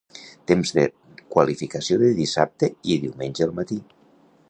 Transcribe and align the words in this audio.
Temps 0.51 0.71
de 0.77 0.85
qualificació 1.35 1.99
de 2.05 2.11
dissabte 2.23 2.73
i 2.95 3.01
diumenge 3.07 3.49
al 3.49 3.59
matí. 3.63 3.83